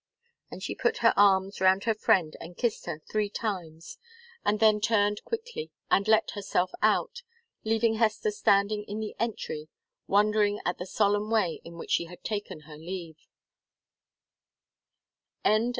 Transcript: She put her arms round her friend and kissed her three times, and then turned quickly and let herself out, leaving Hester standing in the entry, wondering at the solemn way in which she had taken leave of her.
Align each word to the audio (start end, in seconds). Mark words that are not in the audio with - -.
She 0.59 0.73
put 0.73 0.97
her 1.05 1.13
arms 1.15 1.61
round 1.61 1.83
her 1.83 1.93
friend 1.93 2.35
and 2.39 2.57
kissed 2.57 2.87
her 2.87 2.97
three 3.11 3.29
times, 3.29 3.99
and 4.43 4.59
then 4.59 4.81
turned 4.81 5.23
quickly 5.25 5.69
and 5.91 6.07
let 6.07 6.31
herself 6.31 6.71
out, 6.81 7.21
leaving 7.63 7.97
Hester 7.97 8.31
standing 8.31 8.83
in 8.85 8.99
the 8.99 9.15
entry, 9.19 9.69
wondering 10.07 10.59
at 10.65 10.79
the 10.79 10.87
solemn 10.87 11.29
way 11.29 11.61
in 11.63 11.77
which 11.77 11.91
she 11.91 12.05
had 12.05 12.23
taken 12.23 12.63
leave 12.67 13.17
of 15.45 15.51
her. 15.51 15.69